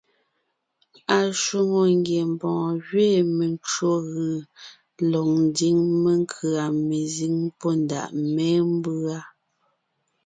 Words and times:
Ashwòŋo 1.19 1.81
ngiembɔɔn 1.97 2.75
gẅiin 2.87 3.27
mencwò 3.37 3.91
gʉ̀ 4.11 4.35
lɔg 5.11 5.27
ńdiŋ 5.45 5.77
menkʉ̀a 6.03 6.65
mezíŋ 6.87 7.35
pɔ́ 7.59 7.71
ndàʼ 7.81 8.09
mémbʉa. 8.33 9.17